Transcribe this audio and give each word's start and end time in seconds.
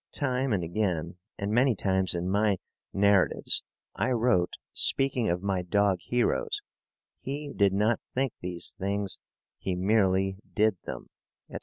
Time 0.15 0.51
and 0.51 0.63
again, 0.63 1.17
and 1.37 1.51
many 1.51 1.75
times, 1.75 2.15
in 2.15 2.27
my 2.27 2.57
narratives, 2.91 3.61
I 3.95 4.09
wrote, 4.09 4.49
speaking 4.73 5.29
of 5.29 5.43
my 5.43 5.61
dog 5.61 5.99
heroes: 6.01 6.61
"He 7.19 7.53
did 7.55 7.71
not 7.71 7.99
think 8.15 8.33
these 8.41 8.73
things; 8.79 9.19
he 9.59 9.75
merely 9.75 10.37
did 10.55 10.77
them," 10.85 11.09
etc. 11.49 11.59